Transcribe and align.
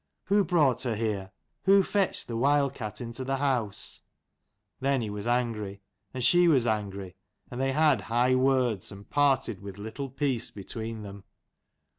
Who 0.23 0.43
brought 0.43 0.81
her 0.81 0.95
here? 0.95 1.29
Who 1.65 1.83
fetched 1.83 2.25
the 2.25 2.35
wild 2.35 2.73
cat 2.73 3.01
into 3.01 3.23
the 3.23 3.35
house?" 3.37 4.01
Then 4.81 4.99
he 5.01 5.11
was 5.11 5.27
angry, 5.27 5.83
and 6.11 6.23
she 6.23 6.47
was 6.47 6.65
angry, 6.65 7.15
and 7.51 7.61
they 7.61 7.73
had 7.73 8.01
high 8.01 8.33
words, 8.33 8.91
and 8.91 9.07
parted 9.07 9.61
with 9.61 9.77
little 9.77 10.09
peace 10.09 10.49
between 10.49 11.03
them. 11.03 11.23